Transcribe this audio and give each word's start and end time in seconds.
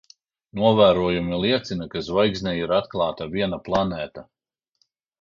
Novērojumi 0.59 1.41
liecina, 1.43 1.87
ka 1.93 2.03
zvaigznei 2.09 2.57
ir 2.65 2.75
atklāta 2.81 3.31
viena 3.39 3.63
planēta. 3.71 4.29